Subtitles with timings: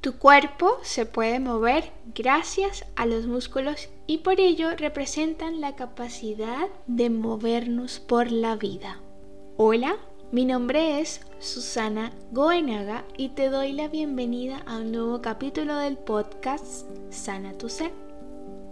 [0.00, 6.68] Tu cuerpo se puede mover gracias a los músculos y por ello representan la capacidad
[6.86, 8.98] de movernos por la vida.
[9.58, 9.98] Hola,
[10.32, 15.98] mi nombre es Susana Goenaga y te doy la bienvenida a un nuevo capítulo del
[15.98, 17.92] podcast Sana tu Ser.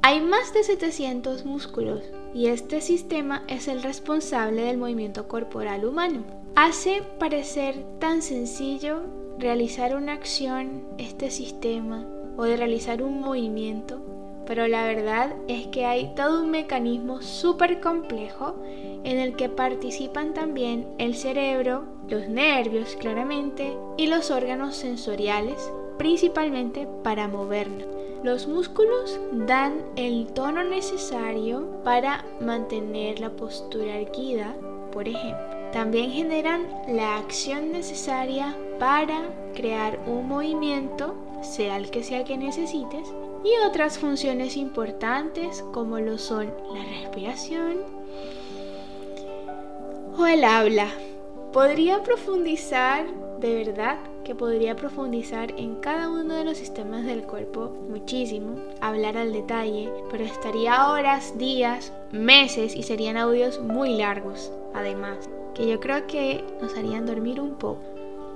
[0.00, 6.37] Hay más de 700 músculos y este sistema es el responsable del movimiento corporal humano.
[6.60, 9.02] Hace parecer tan sencillo
[9.38, 12.04] realizar una acción, este sistema,
[12.36, 14.00] o de realizar un movimiento,
[14.44, 18.56] pero la verdad es que hay todo un mecanismo súper complejo
[19.04, 26.88] en el que participan también el cerebro, los nervios claramente y los órganos sensoriales, principalmente
[27.04, 27.86] para movernos.
[28.24, 34.56] Los músculos dan el tono necesario para mantener la postura erguida,
[34.90, 35.47] por ejemplo.
[35.72, 39.20] También generan la acción necesaria para
[39.54, 43.12] crear un movimiento, sea el que sea que necesites,
[43.44, 47.78] y otras funciones importantes como lo son la respiración
[50.16, 50.88] o el habla.
[51.52, 53.06] Podría profundizar,
[53.40, 59.16] de verdad que podría profundizar en cada uno de los sistemas del cuerpo muchísimo, hablar
[59.16, 65.80] al detalle, pero estaría horas, días, meses y serían audios muy largos, además que yo
[65.80, 67.80] creo que nos harían dormir un poco.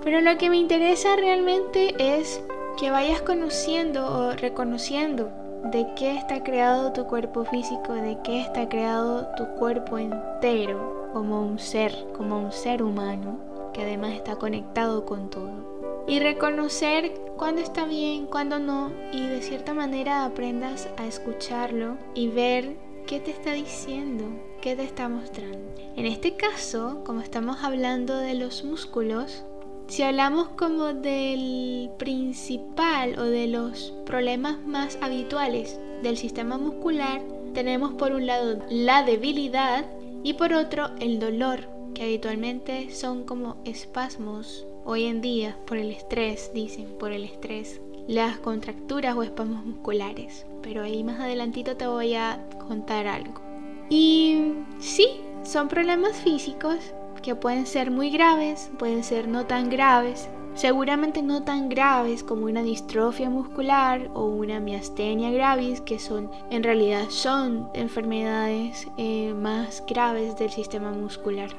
[0.02, 2.42] Pero lo que me interesa realmente es
[2.78, 5.30] que vayas conociendo o reconociendo
[5.64, 11.42] de qué está creado tu cuerpo físico, de qué está creado tu cuerpo entero como
[11.42, 13.38] un ser, como un ser humano,
[13.72, 16.02] que además está conectado con todo.
[16.08, 22.28] Y reconocer cuándo está bien, cuándo no, y de cierta manera aprendas a escucharlo y
[22.28, 24.24] ver qué te está diciendo,
[24.60, 25.58] qué te está mostrando.
[25.96, 29.44] En este caso, como estamos hablando de los músculos,
[29.88, 37.20] si hablamos como del principal o de los problemas más habituales del sistema muscular,
[37.52, 39.84] tenemos por un lado la debilidad
[40.22, 45.90] y por otro el dolor, que habitualmente son como espasmos hoy en día por el
[45.90, 50.46] estrés, dicen, por el estrés, las contracturas o espasmos musculares.
[50.62, 53.40] Pero ahí más adelantito te voy a contar algo.
[53.88, 55.06] Y sí,
[55.42, 56.78] son problemas físicos
[57.22, 62.46] que pueden ser muy graves, pueden ser no tan graves, seguramente no tan graves como
[62.46, 69.82] una distrofia muscular o una miastenia gravis, que son en realidad son enfermedades eh, más
[69.86, 71.50] graves del sistema muscular.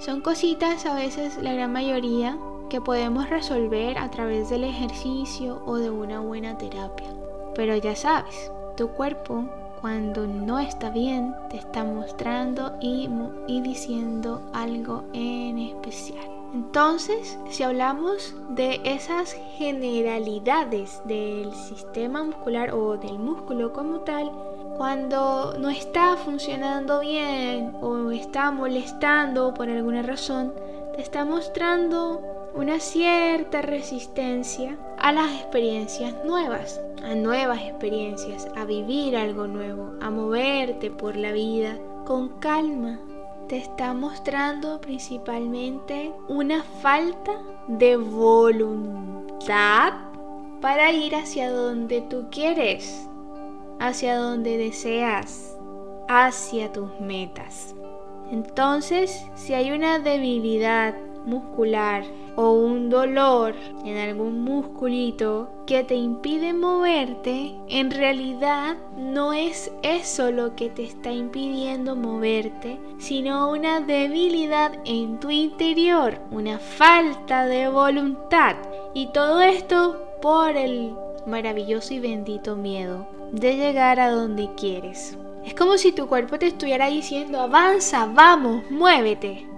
[0.00, 2.36] Son cositas a veces la gran mayoría
[2.68, 7.08] que podemos resolver a través del ejercicio o de una buena terapia.
[7.54, 9.44] Pero ya sabes, tu cuerpo
[9.84, 13.06] cuando no está bien te está mostrando y,
[13.60, 16.26] diciendo algo en especial.
[16.54, 24.32] Entonces, si hablamos de esas generalidades del sistema muscular o del músculo como tal,
[24.78, 30.54] cuando no está funcionando bien o está molestando por alguna razón,
[30.94, 32.22] te está mostrando
[32.54, 40.10] una cierta resistencia a las experiencias nuevas, a nuevas experiencias, a vivir algo nuevo, a
[40.10, 43.00] moverte por la vida con calma.
[43.48, 47.32] Te está mostrando principalmente una falta
[47.66, 49.92] de voluntad
[50.60, 53.08] para ir hacia donde tú quieres,
[53.80, 55.58] hacia donde deseas,
[56.08, 57.74] hacia tus metas.
[58.30, 60.94] Entonces, si hay una debilidad
[61.26, 62.04] muscular
[62.36, 63.54] o un dolor
[63.84, 70.84] en algún musculito que te impide moverte, en realidad no es eso lo que te
[70.84, 78.56] está impidiendo moverte, sino una debilidad en tu interior, una falta de voluntad.
[78.94, 80.92] Y todo esto por el
[81.26, 85.16] maravilloso y bendito miedo de llegar a donde quieres.
[85.44, 89.53] Es como si tu cuerpo te estuviera diciendo, avanza, vamos, muévete.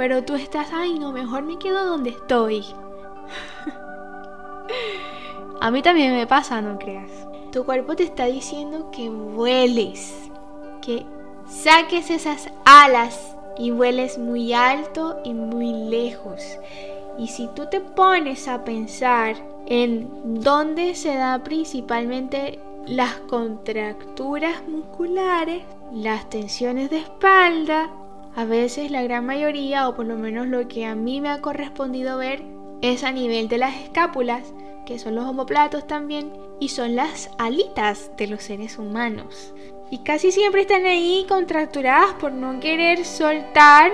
[0.00, 2.64] Pero tú estás, ay, no, mejor me quedo donde estoy.
[5.60, 7.10] A mí también me pasa, no creas.
[7.52, 10.30] Tu cuerpo te está diciendo que vueles,
[10.80, 11.04] que
[11.46, 16.40] saques esas alas y vueles muy alto y muy lejos.
[17.18, 19.36] Y si tú te pones a pensar
[19.66, 27.90] en dónde se da principalmente las contracturas musculares, las tensiones de espalda,
[28.34, 31.40] a veces la gran mayoría, o por lo menos lo que a mí me ha
[31.40, 32.42] correspondido ver,
[32.80, 34.52] es a nivel de las escápulas,
[34.86, 39.54] que son los homoplatos también, y son las alitas de los seres humanos.
[39.90, 43.90] Y casi siempre están ahí contracturadas por no querer soltar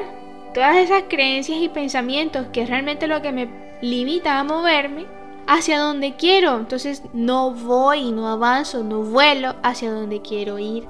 [0.52, 5.06] todas esas creencias y pensamientos que es realmente lo que me limita a moverme.
[5.46, 6.56] hacia donde quiero.
[6.56, 10.88] Entonces no voy, no avanzo, no vuelo hacia donde quiero ir.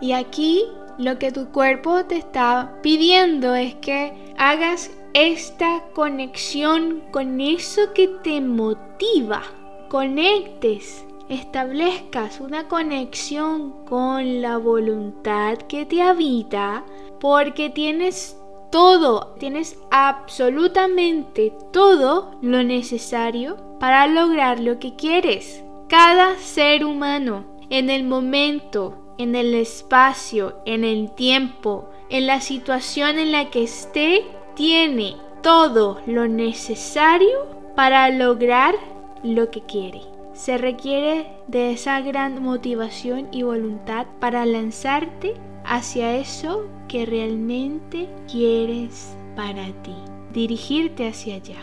[0.00, 0.64] Y aquí
[1.00, 8.06] lo que tu cuerpo te está pidiendo es que hagas esta conexión con eso que
[8.22, 9.42] te motiva.
[9.88, 16.84] Conectes, establezcas una conexión con la voluntad que te habita
[17.18, 18.36] porque tienes
[18.70, 25.64] todo, tienes absolutamente todo lo necesario para lograr lo que quieres.
[25.88, 33.18] Cada ser humano en el momento, en el espacio, en el tiempo, en la situación
[33.18, 34.24] en la que esté,
[34.54, 37.46] tiene todo lo necesario
[37.76, 38.74] para lograr
[39.22, 40.02] lo que quiere.
[40.32, 45.34] Se requiere de esa gran motivación y voluntad para lanzarte
[45.64, 49.94] hacia eso que realmente quieres para ti,
[50.32, 51.58] dirigirte hacia allá.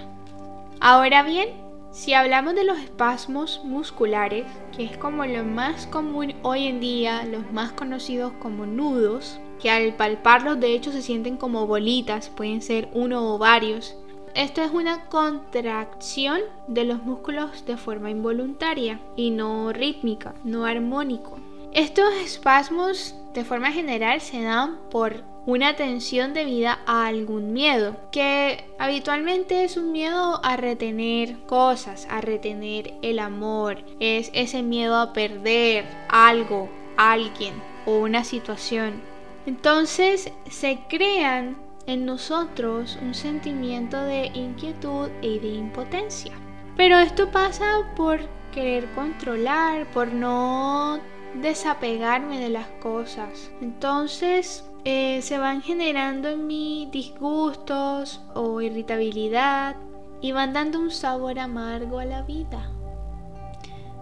[0.79, 1.66] Ahora bien,
[1.97, 7.25] si hablamos de los espasmos musculares, que es como lo más común hoy en día,
[7.25, 12.61] los más conocidos como nudos, que al palparlos de hecho se sienten como bolitas, pueden
[12.61, 13.97] ser uno o varios.
[14.35, 21.39] Esto es una contracción de los músculos de forma involuntaria y no rítmica, no armónico.
[21.73, 28.65] Estos espasmos de forma general se dan por una tensión debida a algún miedo, que
[28.77, 35.13] habitualmente es un miedo a retener cosas, a retener el amor, es ese miedo a
[35.13, 37.53] perder algo, alguien
[37.85, 39.01] o una situación.
[39.45, 41.55] Entonces se crean
[41.85, 46.33] en nosotros un sentimiento de inquietud y de impotencia.
[46.75, 48.19] Pero esto pasa por
[48.51, 50.99] querer controlar, por no
[51.35, 53.49] desapegarme de las cosas.
[53.61, 59.75] Entonces eh, se van generando en mí disgustos o irritabilidad
[60.21, 62.71] y van dando un sabor amargo a la vida.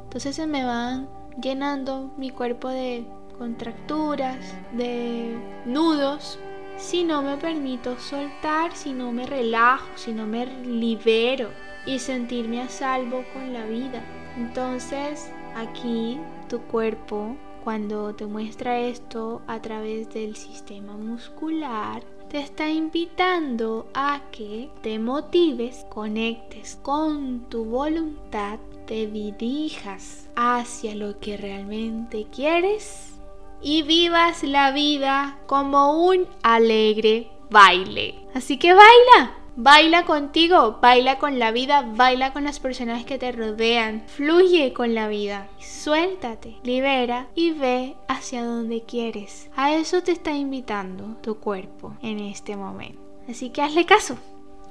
[0.04, 1.10] Entonces se me van
[1.42, 3.04] llenando mi cuerpo de
[3.40, 4.38] contracturas,
[4.74, 5.36] de
[5.66, 6.38] nudos,
[6.78, 11.50] si no me permito soltar, si no me relajo, si no me libero
[11.88, 14.04] y sentirme a salvo con la vida.
[14.38, 17.36] Entonces aquí tu cuerpo,
[17.66, 25.00] cuando te muestra esto a través del sistema muscular, te está invitando a que te
[25.00, 33.16] motives, conectes con tu voluntad, te dirijas hacia lo que realmente quieres
[33.64, 38.14] y vivas la vida como un alegre baile.
[38.36, 39.45] Así que baila.
[39.58, 44.94] Baila contigo, baila con la vida, baila con las personas que te rodean, fluye con
[44.94, 49.50] la vida, suéltate, libera y ve hacia donde quieres.
[49.56, 53.02] A eso te está invitando tu cuerpo en este momento.
[53.30, 54.18] Así que hazle caso.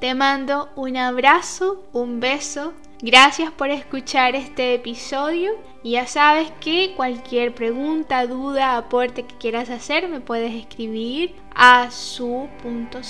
[0.00, 2.74] Te mando un abrazo, un beso
[3.06, 5.52] Gracias por escuchar este episodio
[5.84, 11.90] y ya sabes que cualquier pregunta, duda, aporte que quieras hacer me puedes escribir a
[11.90, 13.04] su.sana.ser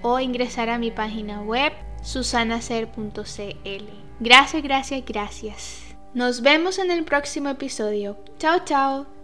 [0.00, 1.72] o ingresar a mi página web
[2.02, 3.84] susanacer.cl.
[4.18, 5.94] Gracias, gracias, gracias.
[6.14, 8.16] Nos vemos en el próximo episodio.
[8.38, 9.19] Chao, chao.